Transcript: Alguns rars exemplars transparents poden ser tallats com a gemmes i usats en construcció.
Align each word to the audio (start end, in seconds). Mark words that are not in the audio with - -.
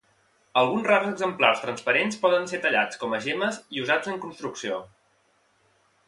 Alguns 0.59 0.87
rars 0.91 1.03
exemplars 1.09 1.59
transparents 1.65 2.17
poden 2.23 2.49
ser 2.51 2.59
tallats 2.63 3.01
com 3.03 3.13
a 3.17 3.19
gemmes 3.25 3.59
i 3.77 3.83
usats 3.87 4.13
en 4.15 4.21
construcció. 4.25 4.79